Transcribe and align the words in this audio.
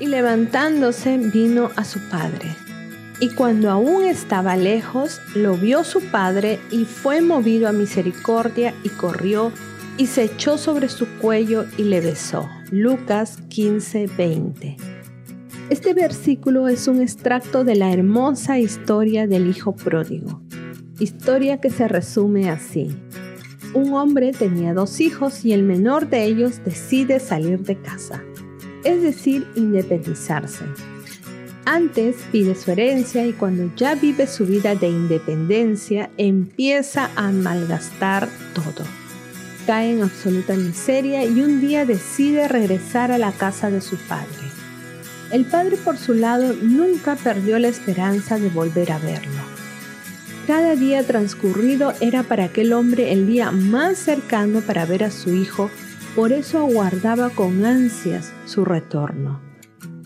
y 0.00 0.06
levantándose 0.06 1.18
vino 1.18 1.70
a 1.76 1.84
su 1.84 2.00
padre. 2.08 2.54
Y 3.20 3.30
cuando 3.30 3.70
aún 3.70 4.04
estaba 4.04 4.56
lejos, 4.56 5.20
lo 5.34 5.54
vio 5.54 5.82
su 5.82 6.00
padre 6.00 6.60
y 6.70 6.84
fue 6.84 7.20
movido 7.20 7.68
a 7.68 7.72
misericordia 7.72 8.74
y 8.84 8.90
corrió 8.90 9.52
y 9.96 10.06
se 10.06 10.24
echó 10.24 10.56
sobre 10.56 10.88
su 10.88 11.06
cuello 11.18 11.66
y 11.76 11.82
le 11.82 12.00
besó. 12.00 12.48
Lucas 12.70 13.38
15:20. 13.48 14.76
Este 15.70 15.92
versículo 15.92 16.68
es 16.68 16.88
un 16.88 17.02
extracto 17.02 17.64
de 17.64 17.74
la 17.74 17.92
hermosa 17.92 18.58
historia 18.58 19.26
del 19.26 19.48
Hijo 19.48 19.74
Pródigo, 19.74 20.40
historia 20.98 21.60
que 21.60 21.70
se 21.70 21.88
resume 21.88 22.48
así. 22.48 22.96
Un 23.74 23.92
hombre 23.92 24.32
tenía 24.32 24.72
dos 24.72 25.00
hijos 25.00 25.44
y 25.44 25.52
el 25.52 25.62
menor 25.62 26.08
de 26.08 26.24
ellos 26.24 26.64
decide 26.64 27.20
salir 27.20 27.64
de 27.64 27.78
casa, 27.80 28.22
es 28.84 29.02
decir, 29.02 29.46
independizarse. 29.54 30.64
Antes 31.64 32.16
pide 32.32 32.54
su 32.54 32.70
herencia 32.70 33.26
y 33.26 33.32
cuando 33.32 33.70
ya 33.76 33.94
vive 33.94 34.26
su 34.26 34.46
vida 34.46 34.74
de 34.74 34.88
independencia 34.88 36.08
empieza 36.16 37.10
a 37.14 37.30
malgastar 37.30 38.28
todo. 38.54 38.86
Cae 39.66 39.92
en 39.92 40.02
absoluta 40.02 40.54
miseria 40.54 41.26
y 41.26 41.42
un 41.42 41.60
día 41.60 41.84
decide 41.84 42.48
regresar 42.48 43.12
a 43.12 43.18
la 43.18 43.32
casa 43.32 43.70
de 43.70 43.82
su 43.82 43.96
padre. 43.96 44.48
El 45.30 45.44
padre 45.44 45.76
por 45.76 45.98
su 45.98 46.14
lado 46.14 46.54
nunca 46.54 47.16
perdió 47.16 47.58
la 47.58 47.68
esperanza 47.68 48.38
de 48.38 48.48
volver 48.48 48.90
a 48.90 48.98
verlo. 48.98 49.42
Cada 50.46 50.74
día 50.74 51.02
transcurrido 51.02 51.92
era 52.00 52.22
para 52.22 52.44
aquel 52.44 52.72
hombre 52.72 53.12
el 53.12 53.26
día 53.26 53.50
más 53.50 53.98
cercano 53.98 54.62
para 54.62 54.86
ver 54.86 55.04
a 55.04 55.10
su 55.10 55.34
hijo, 55.34 55.70
por 56.18 56.32
eso 56.32 56.58
aguardaba 56.58 57.30
con 57.30 57.64
ansias 57.64 58.32
su 58.44 58.64
retorno. 58.64 59.40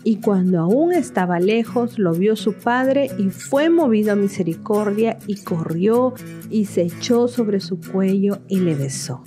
Y 0.03 0.17
cuando 0.17 0.59
aún 0.59 0.93
estaba 0.93 1.39
lejos, 1.39 1.97
lo 1.97 2.13
vio 2.13 2.35
su 2.35 2.53
padre 2.53 3.09
y 3.17 3.31
fue 3.31 3.71
movido 3.71 4.11
a 4.11 4.15
misericordia 4.15 5.17
y 5.25 5.37
corrió 5.37 6.13
y 6.51 6.65
se 6.65 6.83
echó 6.83 7.27
sobre 7.27 7.59
su 7.59 7.79
cuello 7.79 8.43
y 8.47 8.59
le 8.59 8.75
besó. 8.75 9.23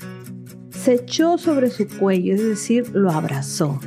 Se 0.71 0.95
echó 0.95 1.39
sobre 1.39 1.71
su 1.71 1.89
cuello, 1.89 2.37
es 2.37 2.45
decir, 2.45 2.89
lo 2.95 3.11
abrazó. 3.11 3.81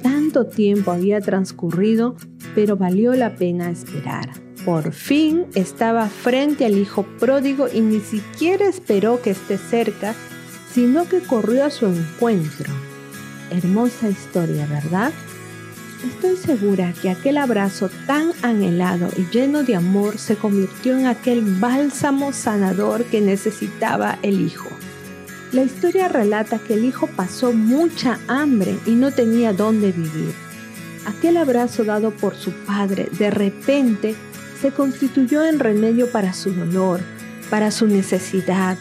Tanto 0.00 0.46
tiempo 0.46 0.92
había 0.92 1.20
transcurrido, 1.20 2.14
pero 2.54 2.76
valió 2.76 3.14
la 3.14 3.34
pena 3.34 3.68
esperar. 3.68 4.30
Por 4.64 4.92
fin 4.92 5.46
estaba 5.56 6.06
frente 6.06 6.66
al 6.66 6.78
hijo 6.78 7.04
pródigo 7.18 7.66
y 7.66 7.80
ni 7.80 7.98
siquiera 7.98 8.68
esperó 8.68 9.20
que 9.22 9.30
esté 9.30 9.58
cerca, 9.58 10.14
sino 10.78 11.08
que 11.08 11.18
corrió 11.18 11.64
a 11.64 11.70
su 11.70 11.86
encuentro. 11.86 12.72
Hermosa 13.50 14.08
historia, 14.08 14.64
¿verdad? 14.66 15.12
Estoy 16.06 16.36
segura 16.36 16.94
que 17.02 17.10
aquel 17.10 17.36
abrazo 17.36 17.90
tan 18.06 18.30
anhelado 18.42 19.08
y 19.16 19.24
lleno 19.36 19.64
de 19.64 19.74
amor 19.74 20.18
se 20.18 20.36
convirtió 20.36 20.96
en 20.96 21.08
aquel 21.08 21.42
bálsamo 21.42 22.32
sanador 22.32 23.02
que 23.06 23.20
necesitaba 23.20 24.20
el 24.22 24.40
hijo. 24.40 24.68
La 25.50 25.64
historia 25.64 26.06
relata 26.06 26.60
que 26.60 26.74
el 26.74 26.84
hijo 26.84 27.08
pasó 27.08 27.52
mucha 27.52 28.20
hambre 28.28 28.78
y 28.86 28.92
no 28.92 29.10
tenía 29.10 29.52
dónde 29.52 29.90
vivir. 29.90 30.32
Aquel 31.06 31.38
abrazo 31.38 31.82
dado 31.82 32.12
por 32.12 32.36
su 32.36 32.52
padre 32.52 33.08
de 33.18 33.32
repente 33.32 34.14
se 34.62 34.70
constituyó 34.70 35.44
en 35.44 35.58
remedio 35.58 36.08
para 36.12 36.32
su 36.32 36.52
dolor, 36.52 37.00
para 37.50 37.72
su 37.72 37.88
necesidad, 37.88 38.78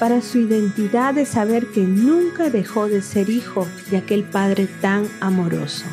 para 0.00 0.22
su 0.22 0.38
identidad 0.38 1.12
de 1.12 1.26
saber 1.26 1.66
que 1.66 1.82
nunca 1.82 2.48
dejó 2.48 2.88
de 2.88 3.02
ser 3.02 3.28
hijo 3.28 3.68
de 3.90 3.98
aquel 3.98 4.24
padre 4.24 4.66
tan 4.80 5.06
amoroso. 5.20 5.84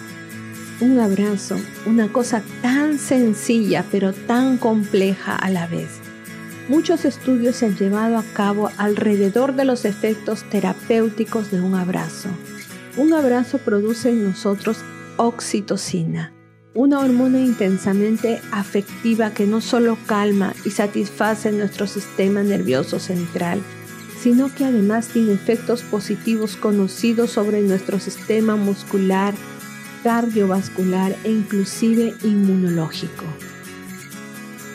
Un 0.80 0.98
abrazo, 1.00 1.58
una 1.86 2.08
cosa 2.08 2.42
tan 2.62 3.00
sencilla 3.00 3.84
pero 3.92 4.14
tan 4.14 4.58
compleja 4.58 5.36
a 5.36 5.50
la 5.50 5.68
vez. 5.68 5.90
Muchos 6.70 7.04
estudios 7.04 7.58
se 7.58 7.66
han 7.66 7.76
llevado 7.76 8.18
a 8.18 8.24
cabo 8.34 8.72
alrededor 8.78 9.56
de 9.56 9.66
los 9.66 9.84
efectos 9.84 10.44
terapéuticos 10.50 11.52
de 11.52 11.60
un 11.60 11.76
abrazo. 11.76 12.30
Un 12.96 13.14
abrazo 13.14 13.58
produce 13.58 14.10
en 14.10 14.24
nosotros 14.24 14.78
oxitocina, 15.18 16.32
una 16.74 17.00
hormona 17.00 17.40
intensamente 17.40 18.40
afectiva 18.52 19.32
que 19.32 19.46
no 19.46 19.60
solo 19.60 19.98
calma 20.06 20.54
y 20.64 20.70
satisface 20.70 21.52
nuestro 21.52 21.88
sistema 21.88 22.42
nervioso 22.42 23.00
central, 23.00 23.62
sino 24.22 24.54
que 24.54 24.66
además 24.66 25.08
tiene 25.08 25.34
efectos 25.34 25.84
positivos 25.84 26.56
conocidos 26.56 27.32
sobre 27.32 27.62
nuestro 27.62 28.00
sistema 28.00 28.56
muscular, 28.56 29.34
cardiovascular 30.04 31.16
e 31.24 31.32
inclusive 31.32 32.16
inmunológico. 32.24 33.26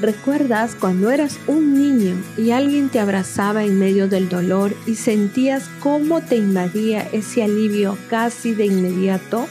¿Recuerdas 0.00 0.74
cuando 0.74 1.12
eras 1.12 1.38
un 1.46 1.74
niño 1.74 2.16
y 2.36 2.50
alguien 2.50 2.88
te 2.88 2.98
abrazaba 2.98 3.62
en 3.62 3.78
medio 3.78 4.08
del 4.08 4.28
dolor 4.28 4.74
y 4.84 4.96
sentías 4.96 5.70
cómo 5.78 6.20
te 6.20 6.36
invadía 6.36 7.02
ese 7.12 7.44
alivio 7.44 7.96
casi 8.10 8.52
de 8.52 8.66
inmediato? 8.66 9.46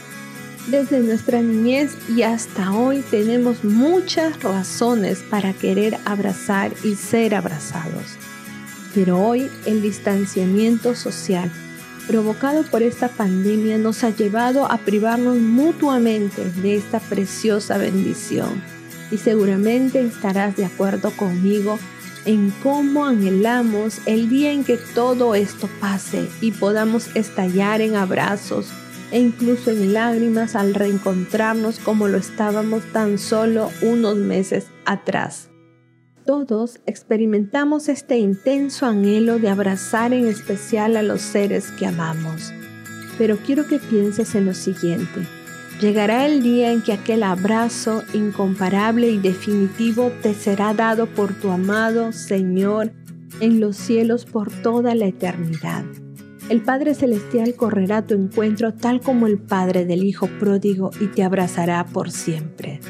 Desde 0.66 1.00
nuestra 1.00 1.40
niñez 1.40 1.96
y 2.14 2.22
hasta 2.22 2.72
hoy 2.72 3.02
tenemos 3.10 3.64
muchas 3.64 4.42
razones 4.42 5.24
para 5.28 5.54
querer 5.54 5.96
abrazar 6.04 6.70
y 6.84 6.96
ser 6.96 7.34
abrazados. 7.34 8.18
Pero 8.94 9.18
hoy 9.20 9.50
el 9.66 9.82
distanciamiento 9.82 10.94
social 10.94 11.50
provocado 12.06 12.64
por 12.64 12.82
esta 12.82 13.08
pandemia 13.08 13.78
nos 13.78 14.04
ha 14.04 14.10
llevado 14.10 14.70
a 14.70 14.78
privarnos 14.78 15.36
mutuamente 15.36 16.44
de 16.62 16.76
esta 16.76 17.00
preciosa 17.00 17.78
bendición 17.78 18.62
y 19.10 19.18
seguramente 19.18 20.00
estarás 20.00 20.56
de 20.56 20.64
acuerdo 20.64 21.10
conmigo 21.12 21.78
en 22.24 22.52
cómo 22.62 23.04
anhelamos 23.04 24.00
el 24.06 24.28
día 24.28 24.52
en 24.52 24.64
que 24.64 24.78
todo 24.78 25.34
esto 25.34 25.68
pase 25.80 26.28
y 26.40 26.52
podamos 26.52 27.14
estallar 27.14 27.80
en 27.80 27.96
abrazos 27.96 28.68
e 29.10 29.20
incluso 29.20 29.70
en 29.70 29.92
lágrimas 29.92 30.56
al 30.56 30.74
reencontrarnos 30.74 31.78
como 31.78 32.08
lo 32.08 32.18
estábamos 32.18 32.82
tan 32.92 33.18
solo 33.18 33.70
unos 33.82 34.16
meses 34.16 34.66
atrás. 34.86 35.51
Todos 36.24 36.80
experimentamos 36.86 37.88
este 37.88 38.18
intenso 38.18 38.86
anhelo 38.86 39.40
de 39.40 39.48
abrazar 39.48 40.12
en 40.12 40.28
especial 40.28 40.96
a 40.96 41.02
los 41.02 41.20
seres 41.20 41.72
que 41.72 41.86
amamos. 41.86 42.52
Pero 43.18 43.36
quiero 43.38 43.66
que 43.66 43.80
pienses 43.80 44.36
en 44.36 44.46
lo 44.46 44.54
siguiente. 44.54 45.26
Llegará 45.80 46.26
el 46.26 46.44
día 46.44 46.70
en 46.70 46.80
que 46.82 46.92
aquel 46.92 47.24
abrazo 47.24 48.04
incomparable 48.14 49.10
y 49.10 49.18
definitivo 49.18 50.12
te 50.22 50.32
será 50.32 50.74
dado 50.74 51.06
por 51.06 51.34
tu 51.34 51.50
amado 51.50 52.12
Señor 52.12 52.92
en 53.40 53.58
los 53.58 53.76
cielos 53.76 54.24
por 54.24 54.52
toda 54.62 54.94
la 54.94 55.06
eternidad. 55.06 55.84
El 56.48 56.60
Padre 56.60 56.94
Celestial 56.94 57.54
correrá 57.56 57.98
a 57.98 58.06
tu 58.06 58.14
encuentro 58.14 58.74
tal 58.74 59.00
como 59.00 59.26
el 59.26 59.38
Padre 59.38 59.84
del 59.84 60.04
Hijo 60.04 60.28
pródigo 60.38 60.90
y 61.00 61.06
te 61.06 61.24
abrazará 61.24 61.84
por 61.86 62.12
siempre. 62.12 62.80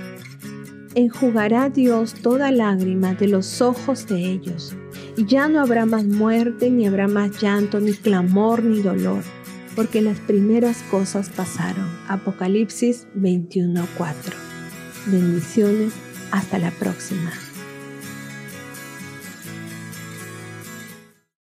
Enjugará 0.95 1.71
Dios 1.71 2.15
toda 2.15 2.51
lágrima 2.51 3.15
de 3.15 3.29
los 3.29 3.61
ojos 3.61 4.07
de 4.07 4.33
ellos, 4.33 4.75
y 5.17 5.27
ya 5.27 5.49
no 5.49 5.61
habrá 5.61 5.87
más 5.87 6.05
muerte, 6.05 6.71
ni 6.71 6.87
habrá 6.87 7.09
más 7.09 7.41
llanto, 7.41 7.81
ni 7.81 7.93
clamor, 7.93 8.63
ni 8.63 8.81
dolor 8.81 9.23
porque 9.75 10.03
las 10.03 10.19
primeras 10.21 10.83
cosas 10.91 11.29
pasaron. 11.31 11.89
Apocalipsis 12.09 13.07
21:4. 13.15 14.35
Bendiciones, 15.07 15.93
hasta 16.31 16.59
la 16.59 16.71
próxima. 16.71 17.33